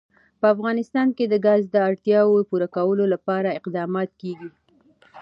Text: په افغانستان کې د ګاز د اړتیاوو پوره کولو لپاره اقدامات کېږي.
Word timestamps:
په 0.39 0.45
افغانستان 0.55 1.07
کې 1.17 1.25
د 1.27 1.35
ګاز 1.45 1.61
د 1.69 1.75
اړتیاوو 1.89 2.47
پوره 2.49 2.67
کولو 2.75 3.05
لپاره 3.13 3.55
اقدامات 3.59 4.09
کېږي. 4.21 4.49